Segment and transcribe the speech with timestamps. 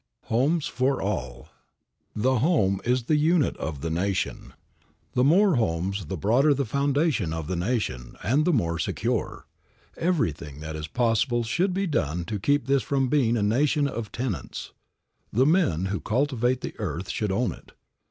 [0.23, 0.29] V.
[0.29, 1.49] HOMES FOR ALL.
[2.15, 4.53] THE home is the unit of the nation.
[5.13, 9.45] The more homes the broader the foundation of the nation and the more secure.
[9.97, 14.11] Everything that is possible should be done to keep this from being a nation of
[14.11, 14.71] tenants.
[15.31, 17.73] The men who cultivate the earth should own it.